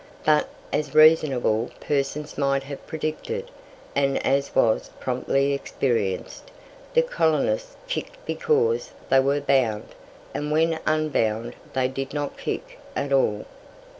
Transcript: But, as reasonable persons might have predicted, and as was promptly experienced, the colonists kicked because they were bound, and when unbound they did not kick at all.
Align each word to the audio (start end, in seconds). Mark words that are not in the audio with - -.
But, 0.25 0.47
as 0.73 0.95
reasonable 0.95 1.69
persons 1.79 2.35
might 2.35 2.63
have 2.63 2.87
predicted, 2.87 3.51
and 3.95 4.17
as 4.25 4.55
was 4.55 4.89
promptly 4.99 5.53
experienced, 5.53 6.49
the 6.95 7.03
colonists 7.03 7.75
kicked 7.87 8.17
because 8.25 8.93
they 9.11 9.19
were 9.19 9.41
bound, 9.41 9.89
and 10.33 10.51
when 10.51 10.79
unbound 10.87 11.53
they 11.73 11.87
did 11.87 12.15
not 12.15 12.35
kick 12.35 12.79
at 12.95 13.13
all. 13.13 13.45